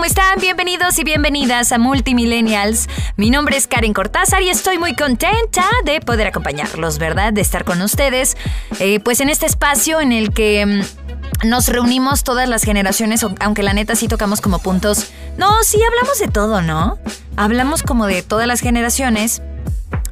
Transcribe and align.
¿Cómo 0.00 0.06
están? 0.06 0.40
Bienvenidos 0.40 0.98
y 0.98 1.04
bienvenidas 1.04 1.72
a 1.72 1.78
Multimillennials. 1.78 2.88
Mi 3.16 3.28
nombre 3.28 3.58
es 3.58 3.66
Karen 3.66 3.92
Cortázar 3.92 4.40
y 4.40 4.48
estoy 4.48 4.78
muy 4.78 4.96
contenta 4.96 5.62
de 5.84 6.00
poder 6.00 6.26
acompañarlos, 6.26 6.96
¿verdad? 6.98 7.34
De 7.34 7.42
estar 7.42 7.66
con 7.66 7.82
ustedes, 7.82 8.34
eh, 8.78 9.00
pues 9.00 9.20
en 9.20 9.28
este 9.28 9.44
espacio 9.44 10.00
en 10.00 10.12
el 10.12 10.32
que 10.32 10.64
mm, 10.64 11.48
nos 11.48 11.68
reunimos 11.68 12.24
todas 12.24 12.48
las 12.48 12.62
generaciones, 12.62 13.26
aunque 13.40 13.62
la 13.62 13.74
neta 13.74 13.94
sí 13.94 14.08
tocamos 14.08 14.40
como 14.40 14.58
puntos. 14.60 15.12
No, 15.36 15.62
sí 15.64 15.78
hablamos 15.86 16.18
de 16.18 16.28
todo, 16.28 16.62
¿no? 16.62 16.98
Hablamos 17.36 17.82
como 17.82 18.06
de 18.06 18.22
todas 18.22 18.46
las 18.46 18.60
generaciones, 18.60 19.42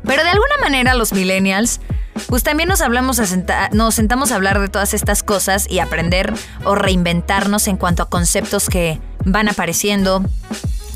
pero 0.04 0.22
de 0.22 0.28
alguna 0.28 0.58
manera 0.60 0.92
los 0.92 1.14
millennials 1.14 1.80
pues 2.26 2.42
también 2.42 2.68
nos 2.68 2.82
hablamos 2.82 3.20
a 3.20 3.70
nos 3.72 3.94
sentamos 3.94 4.32
a 4.32 4.34
hablar 4.34 4.60
de 4.60 4.68
todas 4.68 4.92
estas 4.92 5.22
cosas 5.22 5.66
y 5.70 5.78
aprender 5.78 6.34
o 6.64 6.74
reinventarnos 6.74 7.68
en 7.68 7.78
cuanto 7.78 8.02
a 8.02 8.10
conceptos 8.10 8.68
que 8.68 9.00
van 9.24 9.48
apareciendo, 9.48 10.24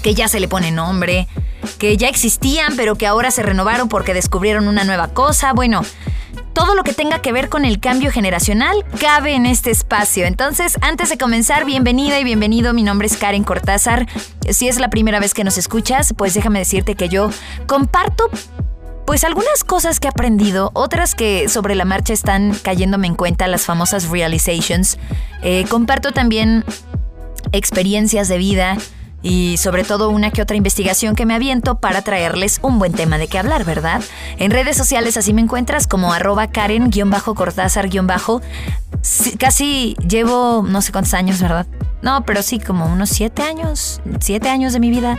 que 0.02 0.14
ya 0.14 0.28
se 0.28 0.40
le 0.40 0.48
pone 0.48 0.70
nombre, 0.70 1.28
que 1.78 1.96
ya 1.96 2.08
existían 2.08 2.76
pero 2.76 2.96
que 2.96 3.06
ahora 3.06 3.30
se 3.30 3.42
renovaron 3.42 3.88
porque 3.88 4.14
descubrieron 4.14 4.68
una 4.68 4.84
nueva 4.84 5.08
cosa. 5.08 5.52
Bueno, 5.52 5.82
todo 6.52 6.74
lo 6.74 6.84
que 6.84 6.92
tenga 6.92 7.20
que 7.20 7.32
ver 7.32 7.48
con 7.48 7.64
el 7.64 7.80
cambio 7.80 8.10
generacional 8.10 8.84
cabe 9.00 9.34
en 9.34 9.46
este 9.46 9.70
espacio. 9.70 10.26
Entonces, 10.26 10.76
antes 10.80 11.09
de 11.09 11.18
comenzar, 11.18 11.64
bienvenida 11.64 12.18
y 12.20 12.24
bienvenido. 12.24 12.74
Mi 12.74 12.82
nombre 12.82 13.06
es 13.06 13.16
Karen 13.16 13.45
Cortázar. 13.45 14.06
Si 14.48 14.68
es 14.68 14.79
la 14.79 14.90
primera 14.90 15.20
vez 15.20 15.34
que 15.34 15.45
nos 15.45 15.57
escuchas, 15.59 16.12
pues 16.16 16.34
déjame 16.34 16.59
decirte 16.59 16.95
que 16.95 17.09
yo 17.09 17.30
comparto 17.66 18.29
pues 19.07 19.24
algunas 19.24 19.64
cosas 19.64 19.98
que 19.98 20.07
he 20.07 20.10
aprendido, 20.10 20.70
otras 20.74 21.14
que 21.14 21.48
sobre 21.48 21.74
la 21.74 21.84
marcha 21.84 22.12
están 22.12 22.54
cayéndome 22.62 23.09
en 23.09 23.14
cuenta, 23.14 23.46
las 23.48 23.62
famosas 23.62 24.09
realizations. 24.09 24.98
Eh, 25.42 25.64
comparto 25.68 26.12
también 26.12 26.64
experiencias 27.52 28.29
de 28.29 28.38
vida 28.38 28.76
y 29.23 29.57
sobre 29.59 29.85
todo 29.85 30.10
una 30.10 30.30
que 30.30 30.43
otra 30.43 30.57
investigación 30.57 31.15
que 31.15 31.26
me 31.26 31.35
aviento 31.35 31.79
para 31.79 32.02
traerles 32.02 32.59
un 32.62 32.79
buen 32.79 32.93
tema 32.93 33.18
de 33.18 33.29
qué 33.29 33.38
hablar, 33.38 33.65
¿verdad? 33.65 34.02
En 34.38 34.51
redes 34.51 34.76
sociales 34.76 35.16
así 35.16 35.32
me 35.32 35.40
encuentras 35.40 35.87
como 35.87 36.13
arroba 36.13 36.48
Karen-Cortázar- 36.48 38.43
casi 39.38 39.96
llevo 40.09 40.65
no 40.68 40.82
sé 40.82 40.93
cuántos 40.93 41.15
años, 41.15 41.40
¿verdad? 41.40 41.66
No, 42.02 42.24
pero 42.24 42.43
sí, 42.43 42.59
como 42.59 42.87
unos 42.87 43.10
siete 43.10 43.43
años, 43.43 44.01
siete 44.20 44.48
años 44.48 44.73
de 44.73 44.80
mi 44.80 44.90
vida 44.90 45.16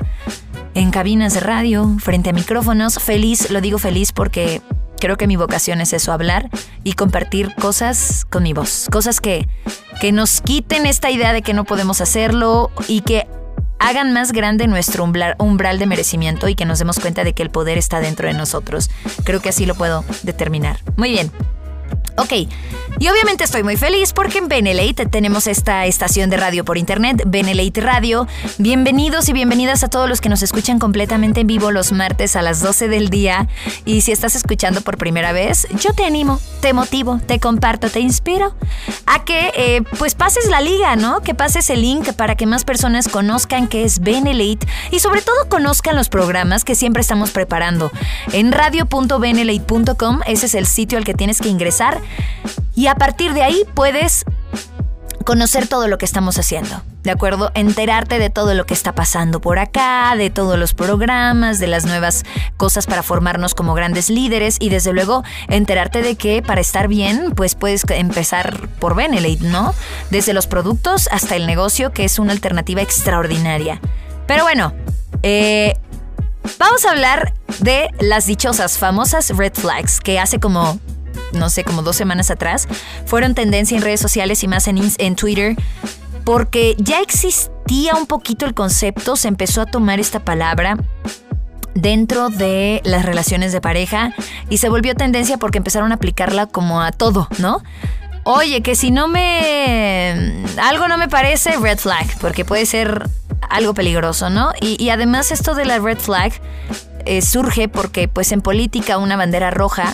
en 0.74 0.92
cabinas 0.92 1.34
de 1.34 1.40
radio, 1.40 1.96
frente 2.00 2.32
a 2.32 2.34
micrófonos, 2.34 3.00
feliz, 3.00 3.50
lo 3.52 3.62
digo 3.62 3.78
feliz 3.78 4.12
porque 4.12 4.62
creo 5.00 5.18
que 5.18 5.28
mi 5.28 5.36
vocación 5.36 5.82
es 5.82 5.94
eso, 5.94 6.12
hablar 6.12 6.50
y 6.84 6.94
compartir 6.94 7.54
cosas 7.56 8.26
con 8.30 8.44
mi 8.44 8.54
voz, 8.54 8.88
cosas 8.92 9.22
que, 9.22 9.48
que 10.00 10.12
nos 10.12 10.42
quiten 10.42 10.86
esta 10.86 11.12
idea 11.12 11.34
de 11.34 11.42
que 11.42 11.54
no 11.54 11.66
podemos 11.66 12.02
hacerlo 12.02 12.72
y 12.88 13.02
que 13.02 13.28
hagan 13.80 14.14
más 14.14 14.32
grande 14.32 14.68
nuestro 14.68 15.04
umbral, 15.04 15.36
umbral, 15.40 15.78
de 15.78 15.86
merecimiento 15.88 16.48
y 16.48 16.56
que 16.56 16.66
nos 16.66 16.80
demos 16.80 17.00
cuenta 17.00 17.24
de 17.24 17.34
que 17.34 17.44
el 17.44 17.50
poder 17.50 17.78
está 17.78 18.00
dentro 18.00 18.28
de 18.28 18.34
nosotros. 18.34 18.90
Creo 19.26 19.42
que 19.42 19.50
así 19.50 19.66
lo 19.66 19.76
puedo 19.76 20.06
determinar. 20.24 20.80
Muy 20.96 21.10
bien. 21.12 21.32
Ok, 22.18 22.50
y 23.00 23.08
obviamente 23.10 23.44
estoy 23.44 23.64
muy 23.64 23.78
feliz 23.78 24.14
porque 24.14 24.38
en 24.38 24.48
Benelate 24.48 25.06
tenemos 25.06 25.48
esta 25.48 25.86
estación 25.86 26.30
de 26.30 26.38
radio 26.38 26.64
por 26.64 26.78
internet, 26.78 27.24
Benelate 27.26 27.82
Radio. 27.82 28.28
Bienvenidos 28.58 29.28
y 29.30 29.34
bienvenidas 29.34 29.84
a 29.84 29.90
todos 29.90 30.08
los 30.08 30.22
que 30.22 30.30
nos 30.30 30.42
escuchan 30.42 30.80
completamente 30.80 31.42
en 31.42 31.48
vivo 31.48 31.72
los 31.72 31.92
martes 31.92 32.36
a 32.36 32.42
las 32.42 32.62
12 32.62 32.88
del 32.88 33.10
día. 33.10 33.48
Y 33.86 34.02
si 34.02 34.12
estás 34.12 34.36
escuchando 34.36 34.82
por 34.82 34.98
primera 34.98 35.32
vez, 35.32 35.68
yo 35.82 35.94
te 35.94 36.06
animo, 36.06 36.40
te 36.62 36.74
motivo, 36.74 37.20
te 37.26 37.40
comparto, 37.40 37.90
te 37.90 38.00
inspiro 38.00 38.56
a 39.06 39.24
que 39.26 39.52
eh, 39.56 39.82
pues 39.98 40.16
pases 40.16 40.50
la 40.50 40.62
liga, 40.62 40.96
¿no? 40.96 41.22
Que 41.22 41.34
pases 41.34 41.70
el 41.70 41.82
link 41.82 42.14
para 42.14 42.36
que 42.36 42.46
más 42.46 42.64
personas 42.64 43.08
conozcan 43.08 43.68
qué 43.68 43.84
es 43.84 44.00
Benelate 44.00 44.68
y 44.92 45.00
sobre 45.00 45.22
todo 45.22 45.50
conozcan 45.50 45.96
los 45.96 46.10
programas 46.10 46.64
que 46.64 46.76
siempre 46.76 47.02
estamos 47.02 47.32
preparando. 47.32 47.92
En 48.32 48.52
radio.benelate.com, 48.52 50.22
ese 50.26 50.46
es 50.46 50.56
el 50.56 50.68
sitio 50.68 50.98
al 50.98 51.04
que 51.04 51.14
tienes 51.14 51.40
que 51.40 51.50
ingresar 51.50 52.02
y 52.84 52.88
a 52.88 52.96
partir 52.96 53.34
de 53.34 53.44
ahí 53.44 53.64
puedes 53.76 54.26
conocer 55.24 55.70
todo 55.70 55.88
lo 55.88 55.98
que 55.98 56.04
estamos 56.04 56.38
haciendo, 56.38 56.82
¿de 57.04 57.12
acuerdo? 57.12 57.50
Enterarte 57.56 58.20
de 58.20 58.30
todo 58.30 58.54
lo 58.56 58.66
que 58.66 58.74
está 58.74 58.94
pasando 58.94 59.40
por 59.40 59.58
acá, 59.58 60.16
de 60.18 60.30
todos 60.30 60.60
los 60.60 60.74
programas, 60.74 61.60
de 61.60 61.68
las 61.68 61.86
nuevas 61.86 62.26
cosas 62.58 62.86
para 62.86 63.02
formarnos 63.02 63.56
como 63.56 63.74
grandes 63.74 64.10
líderes 64.10 64.58
y 64.60 64.68
desde 64.68 64.92
luego 64.92 65.24
enterarte 65.48 66.02
de 66.02 66.18
que 66.18 66.42
para 66.42 66.60
estar 66.60 66.90
bien, 66.90 67.32
pues 67.38 67.56
puedes 67.56 67.86
empezar 67.88 68.68
por 68.80 68.96
Benelate, 68.96 69.46
¿no? 69.46 69.74
Desde 70.10 70.34
los 70.34 70.48
productos 70.48 71.08
hasta 71.10 71.38
el 71.38 71.48
negocio, 71.48 71.94
que 71.94 72.04
es 72.04 72.20
una 72.20 72.34
alternativa 72.34 72.82
extraordinaria. 72.82 73.80
Pero 74.28 74.44
bueno, 74.44 74.74
eh, 75.22 75.78
vamos 76.60 76.84
a 76.84 76.90
hablar 76.90 77.32
de 77.60 77.88
las 78.02 78.26
dichosas, 78.26 78.78
famosas 78.78 79.30
red 79.30 79.54
flags 79.54 80.02
que 80.02 80.20
hace 80.20 80.42
como 80.42 80.82
no 81.34 81.50
sé, 81.50 81.64
como 81.64 81.82
dos 81.82 81.96
semanas 81.96 82.32
atrás, 82.32 82.68
fueron 83.06 83.36
tendencia 83.36 83.78
en 83.78 83.84
redes 83.84 84.00
sociales 84.00 84.44
y 84.44 84.48
más 84.48 84.68
en, 84.68 84.80
en 84.98 85.16
Twitter, 85.16 85.56
porque 86.24 86.76
ya 86.78 87.02
existía 87.02 87.96
un 87.96 88.08
poquito 88.08 88.46
el 88.46 88.54
concepto, 88.54 89.16
se 89.16 89.28
empezó 89.28 89.62
a 89.62 89.66
tomar 89.66 90.00
esta 90.00 90.20
palabra 90.20 90.78
dentro 91.76 92.30
de 92.30 92.82
las 92.84 93.06
relaciones 93.06 93.52
de 93.52 93.62
pareja 93.62 94.14
y 94.50 94.58
se 94.58 94.70
volvió 94.70 94.96
tendencia 94.96 95.38
porque 95.38 95.58
empezaron 95.58 95.92
a 95.92 95.96
aplicarla 95.96 96.46
como 96.46 96.82
a 96.82 96.92
todo, 96.92 97.28
¿no? 97.40 97.62
Oye, 98.26 98.62
que 98.62 98.76
si 98.76 98.90
no 98.90 99.08
me... 99.08 100.46
algo 100.58 100.88
no 100.88 100.98
me 100.98 101.10
parece, 101.10 101.58
red 101.58 101.78
flag, 101.78 102.08
porque 102.22 102.46
puede 102.46 102.66
ser 102.66 103.10
algo 103.50 103.74
peligroso, 103.74 104.30
¿no? 104.30 104.54
Y, 104.62 104.90
además 104.90 105.32
esto 105.32 105.56
de 105.56 105.66
la 105.66 105.80
red 105.80 105.98
flag 105.98 106.32
eh, 107.06 107.22
surge 107.22 107.68
porque 107.68 108.08
pues 108.08 108.32
en 108.32 108.42
política 108.42 108.98
una 108.98 109.18
bandera 109.18 109.52
roja 109.52 109.94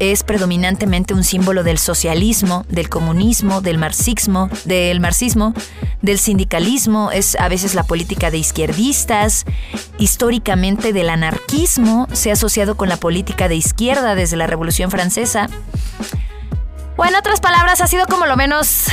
es 0.00 0.24
predominantemente 0.24 1.14
un 1.14 1.22
símbolo 1.22 1.62
del 1.62 1.78
socialismo, 1.78 2.64
del 2.68 2.88
comunismo, 2.88 3.60
del 3.60 3.78
marxismo, 3.78 4.48
del 4.64 4.98
marxismo, 4.98 5.54
del 6.00 6.18
sindicalismo, 6.18 7.12
es 7.12 7.36
a 7.38 7.48
veces 7.48 7.74
la 7.74 7.84
política 7.84 8.30
de 8.30 8.38
izquierdistas, 8.38 9.44
históricamente 9.98 10.94
del 10.94 11.10
anarquismo, 11.10 12.08
se 12.12 12.30
ha 12.30 12.32
asociado 12.32 12.76
con 12.76 12.88
la 12.88 12.96
política 12.96 13.46
de 13.48 13.56
izquierda 13.56 14.14
desde 14.14 14.38
la 14.38 14.46
Revolución 14.46 14.90
Francesa. 14.90 15.48
O 16.96 17.04
en 17.04 17.14
otras 17.14 17.40
palabras, 17.40 17.82
ha 17.82 17.86
sido 17.86 18.06
como 18.06 18.24
lo 18.24 18.36
menos 18.36 18.86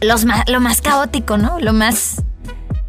lo 0.00 0.60
más 0.60 0.80
caótico, 0.80 1.38
¿no? 1.38 1.58
Lo 1.58 1.72
más 1.72 2.22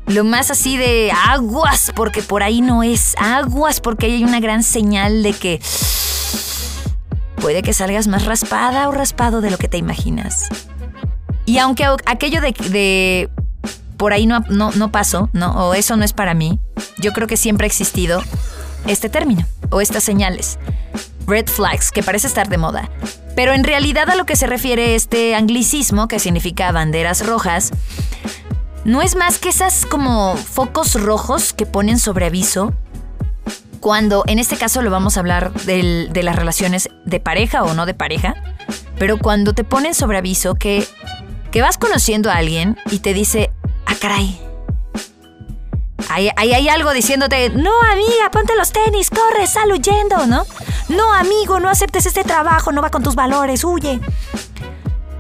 lo 0.06 0.24
más 0.24 0.52
así 0.52 0.78
de 0.78 1.12
aguas, 1.12 1.92
porque 1.94 2.22
por 2.22 2.42
ahí 2.42 2.62
no 2.62 2.82
es 2.82 3.14
aguas, 3.18 3.82
porque 3.82 4.06
hay 4.06 4.24
una 4.24 4.40
gran 4.40 4.64
señal 4.64 5.22
de 5.22 5.34
que 5.34 5.60
puede 7.42 7.62
que 7.62 7.74
salgas 7.74 8.08
más 8.08 8.26
raspada 8.26 8.90
o 8.90 8.92
raspado 8.92 9.42
de 9.42 9.52
lo 9.52 9.58
que 9.58 9.68
te 9.68 9.78
imaginas. 9.78 10.50
Y 11.46 11.60
aunque 11.60 11.86
aquello 12.06 12.42
de, 12.42 13.30
por 13.96 14.14
ahí 14.14 14.26
no, 14.26 14.42
no, 14.50 14.72
no 14.72 14.92
pasó, 14.92 15.30
¿no? 15.34 15.52
O 15.68 15.74
eso 15.74 15.96
no 15.96 16.04
es 16.04 16.14
para 16.14 16.34
mí, 16.34 16.60
yo 16.98 17.14
creo 17.14 17.28
que 17.28 17.38
siempre 17.38 17.66
ha 17.66 17.68
existido 17.68 18.22
este 18.86 19.10
término 19.10 19.46
o 19.70 19.82
estas 19.82 20.04
señales. 20.04 20.60
Red 21.26 21.48
flags, 21.48 21.92
que 21.92 22.04
parece 22.04 22.28
estar 22.28 22.50
de 22.50 22.58
moda. 22.58 22.90
Pero 23.36 23.54
en 23.54 23.64
realidad 23.64 24.10
a 24.10 24.16
lo 24.16 24.26
que 24.26 24.36
se 24.36 24.48
refiere 24.48 24.96
este 24.96 25.36
anglicismo, 25.36 26.08
que 26.08 26.20
significa 26.20 26.72
banderas 26.72 27.26
rojas, 27.26 27.72
no 28.84 29.02
es 29.02 29.16
más 29.16 29.38
que 29.38 29.50
esas 29.50 29.86
como 29.86 30.36
focos 30.38 30.96
rojos 30.96 31.54
que 31.54 31.66
ponen 31.66 32.00
sobre 32.00 32.26
aviso 32.26 32.74
cuando, 33.80 34.24
en 34.28 34.40
este 34.40 34.58
caso 34.58 34.82
lo 34.82 34.92
vamos 34.92 35.18
a 35.18 35.22
hablar 35.22 35.54
de 35.54 36.22
las 36.24 36.36
relaciones 36.36 36.90
de 37.06 37.20
pareja 37.20 37.64
o 37.64 37.74
no 37.74 37.86
de 37.86 37.94
pareja, 37.94 38.36
pero 38.98 39.18
cuando 39.18 39.54
te 39.54 39.64
ponen 39.64 39.94
sobre 39.94 40.18
aviso 40.18 40.56
que, 40.56 40.86
que 41.52 41.62
vas 41.62 41.78
conociendo 41.78 42.30
a 42.30 42.36
alguien 42.36 42.78
y 42.92 43.00
te 43.00 43.14
dice, 43.14 43.52
ah, 43.86 43.96
caray, 44.00 44.40
Ahí, 46.10 46.30
hay 46.38 46.70
algo 46.70 46.94
diciéndote, 46.94 47.50
no 47.50 47.72
amiga, 47.92 48.32
ponte 48.32 48.56
los 48.56 48.72
tenis, 48.72 49.10
corre, 49.10 49.46
sal 49.46 49.72
huyendo, 49.72 50.26
¿no? 50.26 50.46
No 50.90 51.14
amigo, 51.14 51.60
no 51.60 51.70
aceptes 51.70 52.06
este 52.06 52.24
trabajo, 52.24 52.72
no 52.72 52.82
va 52.82 52.90
con 52.90 53.04
tus 53.04 53.16
valores, 53.16 53.64
huye. 53.64 54.00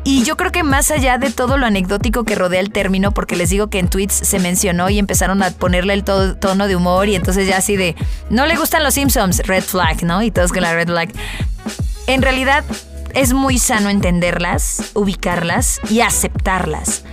Y 0.07 0.23
yo 0.23 0.37
creo 0.37 0.53
que 0.53 0.63
más 0.63 0.89
allá 0.89 1.17
de 1.17 1.31
todo 1.31 1.57
lo 1.57 1.65
anecdótico 1.65 2.23
que 2.23 2.33
rodea 2.33 2.61
el 2.61 2.71
término, 2.71 3.11
porque 3.11 3.35
les 3.35 3.49
digo 3.49 3.67
que 3.67 3.77
en 3.77 3.89
tweets 3.89 4.13
se 4.13 4.39
mencionó 4.39 4.89
y 4.89 4.99
empezaron 4.99 5.43
a 5.43 5.51
ponerle 5.51 5.93
el 5.93 6.05
tono 6.05 6.69
de 6.69 6.77
humor 6.77 7.09
y 7.09 7.15
entonces 7.15 7.45
ya 7.45 7.57
así 7.57 7.75
de, 7.75 7.93
no 8.29 8.45
le 8.45 8.55
gustan 8.55 8.85
los 8.85 8.93
Simpsons, 8.93 9.39
red 9.39 9.65
flag, 9.65 10.03
¿no? 10.03 10.23
Y 10.23 10.31
todos 10.31 10.53
con 10.53 10.61
la 10.61 10.73
red 10.73 10.87
flag. 10.87 11.09
En 12.07 12.21
realidad, 12.21 12.63
es 13.15 13.33
muy 13.33 13.59
sano 13.59 13.89
entenderlas, 13.89 14.91
ubicarlas 14.93 15.81
y 15.89 15.99
aceptarlas. 15.99 17.03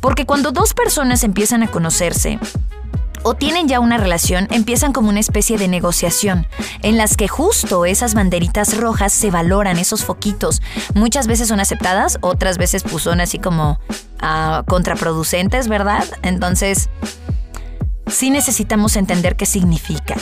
Porque 0.00 0.24
cuando 0.24 0.50
dos 0.50 0.72
personas 0.72 1.24
empiezan 1.24 1.62
a 1.62 1.68
conocerse, 1.68 2.38
o 3.22 3.34
tienen 3.34 3.68
ya 3.68 3.80
una 3.80 3.98
relación, 3.98 4.48
empiezan 4.50 4.92
como 4.92 5.08
una 5.08 5.20
especie 5.20 5.58
de 5.58 5.68
negociación, 5.68 6.46
en 6.82 6.96
las 6.96 7.16
que 7.16 7.28
justo 7.28 7.84
esas 7.84 8.14
banderitas 8.14 8.76
rojas 8.76 9.12
se 9.12 9.30
valoran, 9.30 9.78
esos 9.78 10.04
foquitos. 10.04 10.62
Muchas 10.94 11.26
veces 11.26 11.48
son 11.48 11.60
aceptadas, 11.60 12.18
otras 12.20 12.58
veces 12.58 12.82
pues 12.82 13.02
son 13.02 13.20
así 13.20 13.38
como 13.38 13.78
ah, 14.20 14.64
contraproducentes, 14.66 15.68
¿verdad? 15.68 16.04
Entonces, 16.22 16.88
sí 18.06 18.30
necesitamos 18.30 18.96
entender 18.96 19.36
qué 19.36 19.46
significan. 19.46 20.18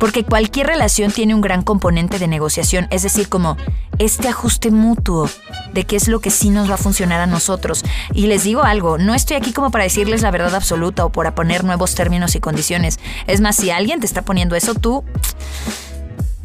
Porque 0.00 0.24
cualquier 0.24 0.66
relación 0.66 1.12
tiene 1.12 1.34
un 1.34 1.42
gran 1.42 1.62
componente 1.62 2.18
de 2.18 2.26
negociación, 2.26 2.88
es 2.90 3.02
decir, 3.02 3.28
como 3.28 3.56
este 3.98 4.28
ajuste 4.28 4.70
mutuo 4.70 5.28
de 5.74 5.84
qué 5.84 5.94
es 5.94 6.08
lo 6.08 6.20
que 6.20 6.30
sí 6.30 6.48
nos 6.48 6.70
va 6.70 6.74
a 6.74 6.78
funcionar 6.78 7.20
a 7.20 7.26
nosotros. 7.26 7.84
Y 8.14 8.26
les 8.26 8.42
digo 8.42 8.62
algo, 8.62 8.96
no 8.96 9.14
estoy 9.14 9.36
aquí 9.36 9.52
como 9.52 9.70
para 9.70 9.84
decirles 9.84 10.22
la 10.22 10.30
verdad 10.30 10.54
absoluta 10.54 11.04
o 11.04 11.12
para 11.12 11.34
poner 11.34 11.64
nuevos 11.64 11.94
términos 11.94 12.34
y 12.34 12.40
condiciones. 12.40 12.98
Es 13.26 13.42
más, 13.42 13.56
si 13.56 13.70
alguien 13.70 14.00
te 14.00 14.06
está 14.06 14.22
poniendo 14.22 14.56
eso, 14.56 14.74
tú... 14.74 15.04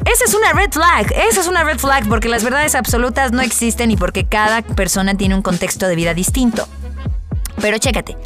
Esa 0.04 0.24
es 0.24 0.34
una 0.34 0.52
red 0.52 0.70
flag, 0.70 1.12
esa 1.28 1.40
es 1.40 1.48
una 1.48 1.64
red 1.64 1.78
flag 1.78 2.08
porque 2.08 2.28
las 2.28 2.44
verdades 2.44 2.76
absolutas 2.76 3.32
no 3.32 3.40
existen 3.40 3.90
y 3.90 3.96
porque 3.96 4.24
cada 4.24 4.62
persona 4.62 5.16
tiene 5.16 5.34
un 5.34 5.42
contexto 5.42 5.88
de 5.88 5.96
vida 5.96 6.14
distinto. 6.14 6.68
Pero 7.60 7.78
chécate, 7.78 8.16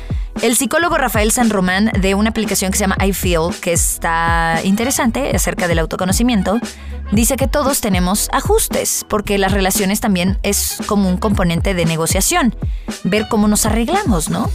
el 0.43 0.57
psicólogo 0.57 0.97
Rafael 0.97 1.33
San 1.33 1.51
Román 1.51 1.91
de 2.01 2.15
una 2.15 2.31
aplicación 2.31 2.71
que 2.71 2.79
se 2.79 2.85
llama 2.85 2.97
I 3.05 3.13
Feel, 3.13 3.55
que 3.61 3.73
está 3.73 4.61
interesante 4.65 5.35
acerca 5.35 5.69
del 5.69 5.79
autoconocimiento, 5.79 6.59
dice 7.13 7.37
que 7.37 7.47
todos 7.47 7.81
tenemos 7.81 8.29
ajustes, 8.33 9.05
porque 9.09 9.39
las 9.39 9.53
relaciones 9.53 10.01
también 10.01 10.39
es 10.43 10.79
como 10.87 11.09
un 11.09 11.19
componente 11.19 11.75
de 11.75 11.85
negociación, 11.85 12.55
ver 13.05 13.29
cómo 13.29 13.49
nos 13.49 13.67
arreglamos, 13.67 14.31
¿no? 14.31 14.51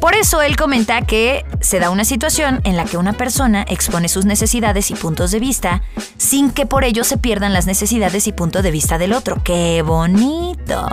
Por 0.00 0.14
eso 0.14 0.42
él 0.42 0.56
comenta 0.56 1.00
que 1.02 1.46
se 1.60 1.78
da 1.78 1.90
una 1.90 2.04
situación 2.04 2.60
en 2.64 2.76
la 2.76 2.84
que 2.84 2.98
una 2.98 3.14
persona 3.14 3.64
expone 3.68 4.08
sus 4.08 4.26
necesidades 4.26 4.90
y 4.90 4.94
puntos 4.94 5.30
de 5.30 5.40
vista 5.40 5.82
sin 6.18 6.50
que 6.50 6.66
por 6.66 6.84
ello 6.84 7.04
se 7.04 7.16
pierdan 7.16 7.54
las 7.54 7.66
necesidades 7.66 8.26
y 8.26 8.32
punto 8.32 8.60
de 8.60 8.70
vista 8.70 8.98
del 8.98 9.14
otro. 9.14 9.42
¡Qué 9.42 9.80
bonito! 9.82 10.88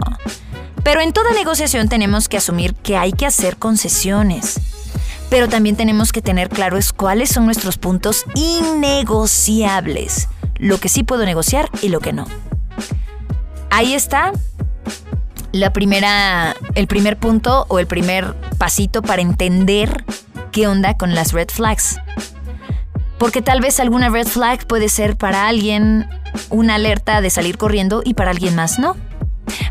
Pero 0.83 1.01
en 1.01 1.13
toda 1.13 1.31
negociación 1.31 1.89
tenemos 1.89 2.28
que 2.28 2.38
asumir 2.38 2.74
que 2.75 2.98
hay 2.98 3.12
que 3.12 3.25
hacer 3.25 3.57
concesiones. 3.57 4.60
Pero 5.30 5.48
también 5.48 5.75
tenemos 5.75 6.12
que 6.12 6.22
tener 6.22 6.50
claros 6.50 6.92
cuáles 6.92 7.30
son 7.30 7.45
nuestros 7.45 7.78
puntos 7.78 8.25
innegociables. 8.36 10.28
Lo 10.57 10.78
que 10.80 10.89
sí 10.89 11.04
puedo 11.04 11.25
negociar 11.25 11.69
y 11.81 11.89
lo 11.89 12.00
que 12.00 12.13
no. 12.13 12.25
Ahí 13.69 13.94
está 13.94 14.33
la 15.51 15.72
primera, 15.74 16.56
el 16.75 16.88
primer 16.88 17.18
punto 17.18 17.66
o 17.68 17.80
el 17.80 17.88
primer 17.88 18.36
pasito 18.57 19.01
para 19.01 19.22
entender 19.22 20.04
qué 20.51 20.68
onda 20.68 20.95
con 20.98 21.16
las 21.16 21.31
red 21.31 21.50
flags. 21.50 22.00
Porque 23.18 23.42
tal 23.42 23.62
vez 23.62 23.80
alguna 23.80 24.10
red 24.10 24.27
flag 24.27 24.66
puede 24.66 24.89
ser 24.89 25.16
para 25.16 25.48
alguien 25.48 26.10
una 26.50 26.75
alerta 26.75 27.22
de 27.22 27.30
salir 27.30 27.57
corriendo 27.57 28.01
y 28.04 28.13
para 28.13 28.31
alguien 28.31 28.56
más 28.56 28.80
no. 28.80 28.95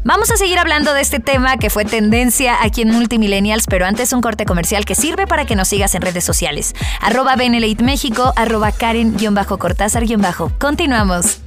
Vamos 0.02 0.30
a 0.30 0.36
seguir 0.38 0.58
hablando 0.58 0.94
de 0.94 1.02
este 1.02 1.20
tema 1.20 1.58
que 1.58 1.68
fue 1.68 1.84
tendencia 1.84 2.62
aquí 2.62 2.80
en 2.80 2.90
Multimillennials, 2.90 3.66
pero 3.66 3.84
antes 3.84 4.14
un 4.14 4.22
corte 4.22 4.46
comercial 4.46 4.86
que 4.86 4.94
sirve 4.94 5.26
para 5.26 5.44
que 5.44 5.56
nos 5.56 5.68
sigas 5.68 5.94
en 5.94 6.00
redes 6.00 6.24
sociales. 6.24 6.74
Arroba 7.00 7.36
Benelate 7.36 7.82
México, 7.82 8.32
arroba 8.36 8.72
Karen-Cortázar-Bajo. 8.72 10.52
Continuamos. 10.58 11.40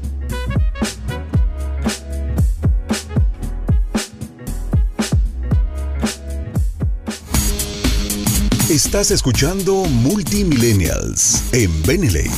Estás 8.70 9.12
escuchando 9.12 9.74
Multimillennials 9.86 11.44
en 11.54 11.84
Benelate 11.84 12.30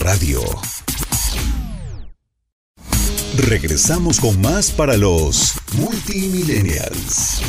Radio. 0.00 0.40
Regresamos 3.36 4.18
con 4.18 4.40
más 4.40 4.70
para 4.70 4.96
los 4.96 5.56
multimillennials. 5.76 7.42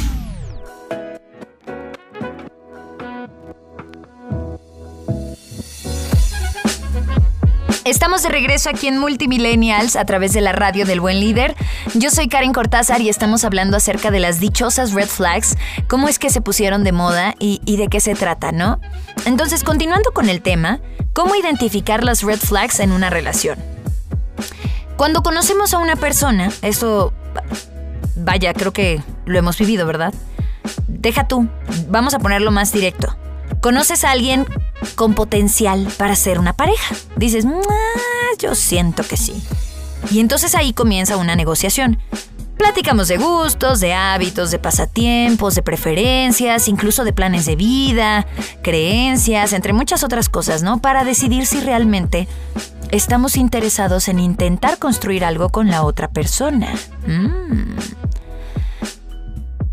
Estamos 7.85 8.23
de 8.23 8.29
regreso 8.29 8.69
aquí 8.69 8.87
en 8.87 8.97
Multimillennials 8.97 9.95
a 9.95 10.03
través 10.03 10.33
de 10.33 10.41
la 10.41 10.51
radio 10.51 10.85
del 10.85 10.99
buen 10.99 11.21
líder. 11.21 11.55
Yo 11.93 12.09
soy 12.09 12.27
Karen 12.27 12.51
Cortázar 12.51 12.99
y 12.99 13.07
estamos 13.07 13.45
hablando 13.45 13.77
acerca 13.77 14.11
de 14.11 14.19
las 14.19 14.41
dichosas 14.41 14.91
red 14.91 15.07
flags, 15.07 15.55
cómo 15.87 16.09
es 16.09 16.19
que 16.19 16.29
se 16.29 16.41
pusieron 16.41 16.83
de 16.83 16.91
moda 16.91 17.33
y, 17.39 17.61
y 17.65 17.77
de 17.77 17.87
qué 17.87 18.01
se 18.01 18.13
trata, 18.13 18.51
¿no? 18.51 18.81
Entonces, 19.25 19.63
continuando 19.63 20.11
con 20.11 20.27
el 20.27 20.41
tema, 20.41 20.81
¿cómo 21.13 21.33
identificar 21.35 22.03
las 22.03 22.23
red 22.23 22.39
flags 22.39 22.81
en 22.81 22.91
una 22.91 23.09
relación? 23.09 23.76
Cuando 24.97 25.21
conocemos 25.21 25.75
a 25.75 25.77
una 25.77 25.95
persona, 25.95 26.51
eso, 26.63 27.13
vaya, 28.15 28.53
creo 28.53 28.73
que 28.73 29.01
lo 29.25 29.37
hemos 29.37 29.57
vivido, 29.59 29.85
¿verdad? 29.85 30.11
Deja 30.87 31.27
tú, 31.27 31.47
vamos 31.87 32.15
a 32.15 32.19
ponerlo 32.19 32.49
más 32.49 32.73
directo. 32.73 33.15
Conoces 33.61 34.03
a 34.03 34.11
alguien 34.11 34.47
con 34.95 35.13
potencial 35.13 35.87
para 35.97 36.15
ser 36.15 36.39
una 36.39 36.53
pareja. 36.53 36.95
Dices, 37.15 37.45
yo 38.39 38.55
siento 38.55 39.03
que 39.03 39.17
sí. 39.17 39.41
Y 40.09 40.19
entonces 40.19 40.55
ahí 40.55 40.73
comienza 40.73 41.17
una 41.17 41.35
negociación. 41.35 41.99
Platicamos 42.57 43.07
de 43.07 43.17
gustos, 43.17 43.79
de 43.79 43.93
hábitos, 43.93 44.49
de 44.49 44.57
pasatiempos, 44.57 45.53
de 45.53 45.61
preferencias, 45.61 46.67
incluso 46.67 47.03
de 47.03 47.13
planes 47.13 47.45
de 47.45 47.55
vida, 47.55 48.25
creencias, 48.63 49.53
entre 49.53 49.73
muchas 49.73 50.03
otras 50.03 50.27
cosas, 50.27 50.63
¿no? 50.63 50.81
Para 50.81 51.03
decidir 51.03 51.45
si 51.45 51.59
realmente 51.59 52.27
estamos 52.91 53.37
interesados 53.37 54.07
en 54.07 54.19
intentar 54.19 54.77
construir 54.77 55.25
algo 55.25 55.49
con 55.49 55.67
la 55.69 55.83
otra 55.83 56.09
persona. 56.09 56.73
Mm. 57.05 57.77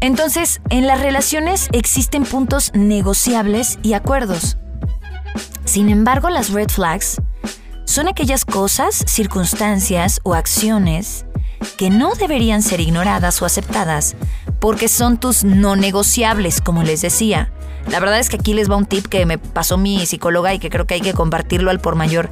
Entonces, 0.00 0.61
en 0.69 0.87
las 0.87 1.00
relaciones 1.00 1.69
existen 1.72 2.25
puntos 2.25 2.72
negociables 2.75 3.78
y 3.82 3.94
acuerdos. 3.94 4.58
Sin 5.64 5.88
embargo, 5.88 6.28
las 6.28 6.50
red 6.50 6.69
flags 6.69 7.20
son 7.84 8.08
aquellas 8.08 8.44
cosas, 8.44 9.05
circunstancias 9.06 10.20
o 10.22 10.34
acciones 10.34 11.25
que 11.78 11.90
no 11.90 12.14
deberían 12.14 12.62
ser 12.62 12.81
ignoradas 12.81 13.40
o 13.40 13.47
aceptadas 13.47 14.16
porque 14.61 14.88
son 14.88 15.18
tus 15.18 15.44
no 15.44 15.76
negociables, 15.76 16.61
como 16.61 16.83
les 16.83 17.00
decía. 17.00 17.50
La 17.90 18.00
verdad 18.00 18.18
es 18.18 18.28
que 18.28 18.37
aquí 18.37 18.54
les 18.54 18.71
va 18.71 18.76
un 18.76 18.87
tip 18.87 19.06
que 19.06 19.26
me 19.26 19.38
pasó 19.38 19.76
mi 19.76 20.04
psicóloga 20.06 20.54
y 20.54 20.59
que 20.59 20.71
creo 20.71 20.87
que 20.87 20.94
hay 20.94 21.00
que 21.00 21.12
compartirlo 21.12 21.71
al 21.71 21.80
por 21.80 21.97
mayor. 21.97 22.30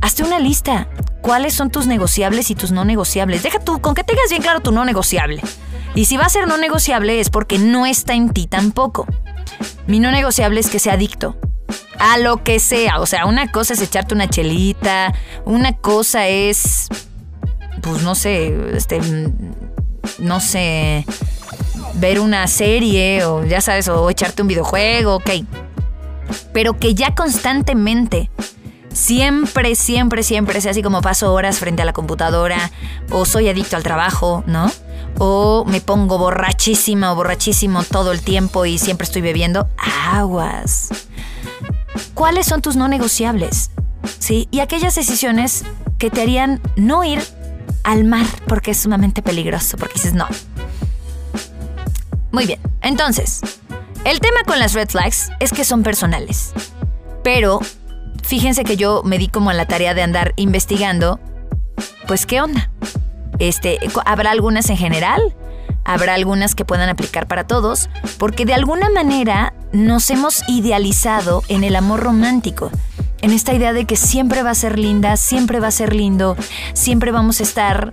Hazte 0.00 0.22
una 0.22 0.38
lista. 0.38 0.88
¿Cuáles 1.20 1.54
son 1.54 1.70
tus 1.70 1.86
negociables 1.86 2.50
y 2.50 2.54
tus 2.54 2.70
no 2.70 2.84
negociables? 2.84 3.42
Deja 3.42 3.58
tú, 3.58 3.80
con 3.80 3.94
que 3.94 4.04
tengas 4.04 4.30
bien 4.30 4.42
claro 4.42 4.60
tu 4.60 4.72
no 4.72 4.84
negociable. 4.84 5.42
Y 5.94 6.04
si 6.04 6.16
va 6.16 6.26
a 6.26 6.28
ser 6.28 6.46
no 6.46 6.58
negociable 6.58 7.20
es 7.20 7.30
porque 7.30 7.58
no 7.58 7.86
está 7.86 8.14
en 8.14 8.30
ti 8.30 8.46
tampoco. 8.46 9.06
Mi 9.86 9.98
no 9.98 10.10
negociable 10.10 10.60
es 10.60 10.68
que 10.68 10.78
sea 10.78 10.94
adicto. 10.94 11.36
A 11.98 12.18
lo 12.18 12.42
que 12.44 12.60
sea. 12.60 13.00
O 13.00 13.06
sea, 13.06 13.26
una 13.26 13.50
cosa 13.50 13.72
es 13.72 13.80
echarte 13.80 14.14
una 14.14 14.28
chelita. 14.28 15.14
Una 15.44 15.72
cosa 15.72 16.28
es. 16.28 16.88
Pues 17.80 18.02
no 18.02 18.14
sé. 18.14 18.76
Este. 18.76 19.00
No 20.18 20.40
sé. 20.40 21.06
Ver 21.94 22.20
una 22.20 22.46
serie. 22.46 23.24
O 23.24 23.44
ya 23.44 23.60
sabes. 23.60 23.88
O 23.88 24.10
echarte 24.10 24.42
un 24.42 24.48
videojuego. 24.48 25.16
Ok. 25.16 25.30
Pero 26.52 26.78
que 26.78 26.94
ya 26.94 27.14
constantemente 27.14 28.30
siempre, 28.96 29.74
siempre, 29.74 30.22
siempre 30.22 30.60
sea 30.60 30.70
así 30.70 30.82
como 30.82 31.02
paso 31.02 31.32
horas 31.32 31.58
frente 31.58 31.82
a 31.82 31.84
la 31.84 31.92
computadora 31.92 32.70
o 33.10 33.26
soy 33.26 33.48
adicto 33.48 33.76
al 33.76 33.82
trabajo, 33.82 34.42
¿no? 34.46 34.72
O 35.18 35.64
me 35.66 35.80
pongo 35.80 36.18
borrachísima 36.18 37.12
o 37.12 37.14
borrachísimo 37.14 37.84
todo 37.84 38.12
el 38.12 38.22
tiempo 38.22 38.64
y 38.64 38.78
siempre 38.78 39.04
estoy 39.04 39.22
bebiendo. 39.22 39.68
Aguas. 40.10 40.88
¿Cuáles 42.14 42.46
son 42.46 42.62
tus 42.62 42.76
no 42.76 42.88
negociables? 42.88 43.70
¿Sí? 44.18 44.48
Y 44.50 44.60
aquellas 44.60 44.94
decisiones 44.94 45.64
que 45.98 46.10
te 46.10 46.22
harían 46.22 46.60
no 46.76 47.04
ir 47.04 47.22
al 47.84 48.04
mar 48.04 48.26
porque 48.48 48.70
es 48.70 48.78
sumamente 48.78 49.22
peligroso, 49.22 49.76
porque 49.76 49.94
dices 49.94 50.14
no. 50.14 50.26
Muy 52.32 52.46
bien, 52.46 52.60
entonces, 52.80 53.40
el 54.04 54.20
tema 54.20 54.38
con 54.46 54.58
las 54.58 54.72
red 54.72 54.88
flags 54.88 55.30
es 55.38 55.52
que 55.52 55.64
son 55.64 55.82
personales. 55.82 56.52
Pero 57.22 57.60
fíjense 58.26 58.64
que 58.64 58.76
yo 58.76 59.02
me 59.04 59.18
di 59.18 59.28
como 59.28 59.50
a 59.50 59.54
la 59.54 59.66
tarea 59.66 59.94
de 59.94 60.02
andar 60.02 60.32
investigando, 60.36 61.20
pues 62.06 62.26
qué 62.26 62.40
onda. 62.40 62.70
Este, 63.38 63.78
habrá 64.04 64.30
algunas 64.30 64.68
en 64.70 64.76
general, 64.76 65.34
habrá 65.84 66.14
algunas 66.14 66.54
que 66.54 66.64
puedan 66.64 66.88
aplicar 66.88 67.26
para 67.28 67.46
todos, 67.46 67.88
porque 68.18 68.44
de 68.44 68.54
alguna 68.54 68.90
manera 68.90 69.54
nos 69.72 70.10
hemos 70.10 70.42
idealizado 70.48 71.42
en 71.48 71.64
el 71.64 71.76
amor 71.76 72.00
romántico, 72.00 72.70
en 73.22 73.32
esta 73.32 73.54
idea 73.54 73.72
de 73.72 73.84
que 73.84 73.96
siempre 73.96 74.42
va 74.42 74.50
a 74.50 74.54
ser 74.54 74.78
linda, 74.78 75.16
siempre 75.16 75.60
va 75.60 75.68
a 75.68 75.72
ser 75.72 75.94
lindo, 75.94 76.36
siempre 76.74 77.12
vamos 77.12 77.40
a 77.40 77.44
estar 77.44 77.92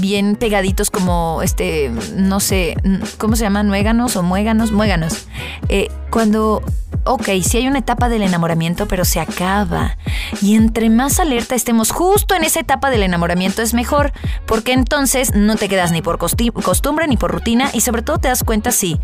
bien 0.00 0.36
pegaditos 0.36 0.90
como, 0.90 1.40
este, 1.42 1.90
no 2.14 2.40
sé, 2.40 2.76
¿cómo 3.16 3.36
se 3.36 3.44
llaman? 3.44 3.66
Nuéganos 3.68 4.16
o 4.16 4.22
muéganos, 4.22 4.72
muéganos. 4.72 5.26
Eh, 5.68 5.88
cuando, 6.10 6.62
ok, 7.08 7.28
sí 7.42 7.56
hay 7.56 7.68
una 7.68 7.78
etapa 7.78 8.08
del 8.08 8.22
enamoramiento, 8.22 8.86
pero 8.86 9.04
se 9.04 9.18
acaba. 9.18 9.96
Y 10.42 10.56
entre 10.56 10.90
más 10.90 11.20
alerta 11.20 11.54
estemos 11.54 11.90
justo 11.90 12.34
en 12.34 12.44
esa 12.44 12.60
etapa 12.60 12.90
del 12.90 13.02
enamoramiento 13.02 13.62
es 13.62 13.72
mejor, 13.72 14.12
porque 14.46 14.72
entonces 14.72 15.34
no 15.34 15.56
te 15.56 15.68
quedas 15.68 15.90
ni 15.90 16.02
por 16.02 16.18
costumbre 16.18 17.08
ni 17.08 17.16
por 17.16 17.32
rutina 17.32 17.70
y 17.72 17.80
sobre 17.80 18.02
todo 18.02 18.18
te 18.18 18.28
das 18.28 18.44
cuenta 18.44 18.72
si, 18.72 19.00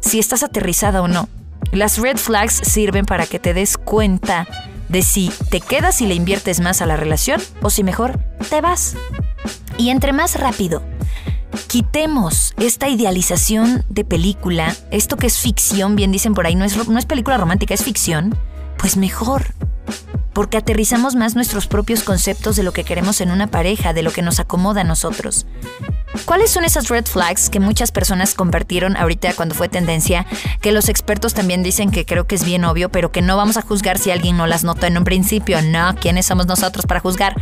si 0.00 0.18
estás 0.18 0.42
aterrizada 0.42 1.02
o 1.02 1.08
no. 1.08 1.28
Las 1.72 1.98
red 1.98 2.16
flags 2.16 2.54
sirven 2.54 3.06
para 3.06 3.26
que 3.26 3.38
te 3.38 3.54
des 3.54 3.76
cuenta 3.76 4.46
de 4.88 5.02
si 5.02 5.32
te 5.50 5.60
quedas 5.60 6.00
y 6.00 6.06
le 6.06 6.14
inviertes 6.14 6.60
más 6.60 6.80
a 6.80 6.86
la 6.86 6.96
relación 6.96 7.40
o 7.60 7.70
si 7.70 7.82
mejor 7.82 8.20
te 8.50 8.60
vas. 8.60 8.94
Y 9.78 9.90
entre 9.90 10.12
más 10.12 10.38
rápido 10.38 10.82
quitemos 11.68 12.54
esta 12.58 12.88
idealización 12.88 13.84
de 13.88 14.04
película, 14.04 14.74
esto 14.90 15.16
que 15.16 15.26
es 15.26 15.38
ficción, 15.38 15.96
bien 15.96 16.12
dicen 16.12 16.34
por 16.34 16.46
ahí, 16.46 16.54
no 16.54 16.64
es, 16.64 16.88
no 16.88 16.98
es 16.98 17.06
película 17.06 17.38
romántica, 17.38 17.74
es 17.74 17.84
ficción, 17.84 18.36
pues 18.78 18.96
mejor. 18.96 19.54
Porque 20.32 20.56
aterrizamos 20.56 21.14
más 21.14 21.34
nuestros 21.34 21.66
propios 21.66 22.02
conceptos 22.02 22.56
de 22.56 22.62
lo 22.62 22.72
que 22.72 22.84
queremos 22.84 23.20
en 23.20 23.30
una 23.30 23.48
pareja, 23.48 23.92
de 23.92 24.02
lo 24.02 24.12
que 24.12 24.22
nos 24.22 24.40
acomoda 24.40 24.80
a 24.80 24.84
nosotros. 24.84 25.46
¿Cuáles 26.24 26.50
son 26.50 26.64
esas 26.64 26.88
red 26.88 27.04
flags 27.04 27.50
que 27.50 27.60
muchas 27.60 27.90
personas 27.90 28.34
compartieron 28.34 28.96
ahorita 28.96 29.34
cuando 29.34 29.54
fue 29.54 29.68
tendencia? 29.68 30.26
Que 30.60 30.72
los 30.72 30.88
expertos 30.88 31.34
también 31.34 31.62
dicen 31.62 31.90
que 31.90 32.06
creo 32.06 32.26
que 32.26 32.34
es 32.34 32.44
bien 32.44 32.64
obvio, 32.64 32.90
pero 32.90 33.12
que 33.12 33.22
no 33.22 33.36
vamos 33.36 33.56
a 33.56 33.62
juzgar 33.62 33.98
si 33.98 34.10
alguien 34.10 34.36
no 34.36 34.46
las 34.46 34.64
notó 34.64 34.86
en 34.86 34.96
un 34.96 35.04
principio. 35.04 35.60
No, 35.62 35.94
¿quiénes 35.96 36.26
somos 36.26 36.46
nosotros 36.46 36.86
para 36.86 37.00
juzgar? 37.00 37.34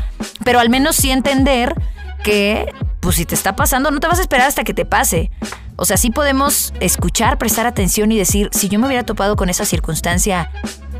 Pero 0.44 0.58
al 0.58 0.68
menos 0.68 0.96
sí 0.96 1.10
entender 1.10 1.74
que, 2.22 2.72
pues 3.00 3.16
si 3.16 3.24
te 3.24 3.34
está 3.34 3.56
pasando, 3.56 3.90
no 3.90 4.00
te 4.00 4.06
vas 4.06 4.18
a 4.18 4.22
esperar 4.22 4.48
hasta 4.48 4.64
que 4.64 4.74
te 4.74 4.84
pase. 4.84 5.30
O 5.76 5.84
sea, 5.84 5.96
sí 5.96 6.10
podemos 6.10 6.74
escuchar, 6.80 7.38
prestar 7.38 7.66
atención 7.66 8.12
y 8.12 8.18
decir, 8.18 8.50
si 8.52 8.68
yo 8.68 8.78
me 8.78 8.86
hubiera 8.86 9.04
topado 9.04 9.36
con 9.36 9.48
esa 9.48 9.64
circunstancia, 9.64 10.50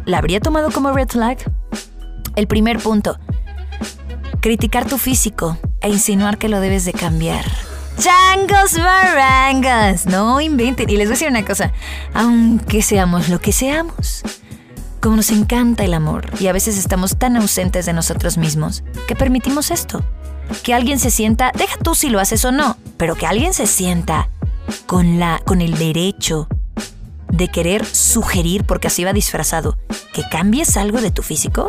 ¿la 0.06 0.18
habría 0.18 0.40
tomado 0.40 0.70
como 0.70 0.92
red 0.92 1.08
flag? 1.08 1.38
El 2.36 2.46
primer 2.46 2.78
punto, 2.78 3.18
criticar 4.40 4.86
tu 4.86 4.98
físico 4.98 5.58
e 5.80 5.88
insinuar 5.88 6.38
que 6.38 6.48
lo 6.48 6.60
debes 6.60 6.84
de 6.84 6.92
cambiar. 6.92 7.44
Changos 7.98 8.78
barangos, 8.78 10.06
no 10.06 10.40
inventen. 10.40 10.88
Y 10.88 10.96
les 10.96 11.08
voy 11.08 11.12
a 11.12 11.16
decir 11.16 11.28
una 11.28 11.44
cosa, 11.44 11.72
aunque 12.14 12.80
seamos 12.80 13.28
lo 13.28 13.40
que 13.40 13.52
seamos, 13.52 14.22
como 15.00 15.16
nos 15.16 15.30
encanta 15.30 15.84
el 15.84 15.92
amor 15.92 16.30
y 16.40 16.46
a 16.46 16.52
veces 16.52 16.78
estamos 16.78 17.18
tan 17.18 17.36
ausentes 17.36 17.84
de 17.84 17.92
nosotros 17.92 18.38
mismos, 18.38 18.82
que 19.06 19.16
permitimos 19.16 19.70
esto. 19.70 20.02
Que 20.62 20.74
alguien 20.74 20.98
se 20.98 21.10
sienta, 21.10 21.52
deja 21.56 21.76
tú 21.78 21.94
si 21.94 22.08
lo 22.08 22.20
haces 22.20 22.44
o 22.44 22.52
no, 22.52 22.76
pero 22.96 23.14
que 23.14 23.26
alguien 23.26 23.54
se 23.54 23.66
sienta 23.66 24.28
con, 24.86 25.18
la, 25.18 25.40
con 25.44 25.60
el 25.60 25.78
derecho 25.78 26.48
de 27.28 27.48
querer 27.48 27.84
sugerir, 27.84 28.64
porque 28.64 28.88
así 28.88 29.04
va 29.04 29.12
disfrazado, 29.12 29.76
que 30.12 30.22
cambies 30.28 30.76
algo 30.76 31.00
de 31.00 31.10
tu 31.10 31.22
físico, 31.22 31.68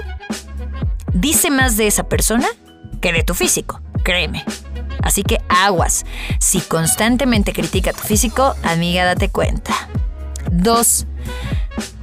dice 1.13 1.51
más 1.51 1.77
de 1.77 1.87
esa 1.87 2.03
persona 2.03 2.47
que 2.99 3.13
de 3.13 3.23
tu 3.23 3.33
físico, 3.33 3.81
créeme. 4.03 4.43
Así 5.01 5.23
que 5.23 5.39
aguas. 5.49 6.05
Si 6.39 6.61
constantemente 6.61 7.53
critica 7.53 7.93
tu 7.93 8.01
físico, 8.01 8.55
amiga, 8.63 9.05
date 9.05 9.29
cuenta. 9.29 9.73
2. 10.51 11.07